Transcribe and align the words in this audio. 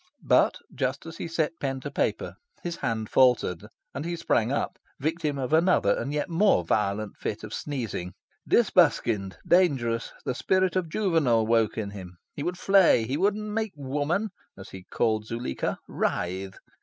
But, 0.25 0.55
just 0.73 1.05
as 1.05 1.17
he 1.17 1.27
set 1.27 1.59
pen 1.59 1.79
to 1.81 1.91
paper, 1.91 2.35
his 2.63 2.77
hand 2.77 3.07
faltered, 3.11 3.67
and 3.93 4.03
he 4.03 4.15
sprang 4.15 4.51
up, 4.51 4.79
victim 4.99 5.37
of 5.37 5.53
another 5.53 5.93
and 5.95 6.11
yet 6.11 6.27
more 6.27 6.65
violent 6.65 7.17
fit 7.17 7.43
of 7.43 7.53
sneezing. 7.53 8.15
Disbuskined, 8.49 9.37
dangerous. 9.47 10.11
The 10.25 10.33
spirit 10.33 10.75
of 10.75 10.89
Juvenal 10.89 11.45
woke 11.45 11.77
in 11.77 11.91
him. 11.91 12.17
He 12.33 12.41
would 12.41 12.57
flay. 12.57 13.03
He 13.05 13.15
would 13.15 13.35
make 13.35 13.73
Woman 13.75 14.31
(as 14.57 14.69
he 14.69 14.85
called 14.89 15.27
Zuleika) 15.27 15.77
writhe. 15.87 16.57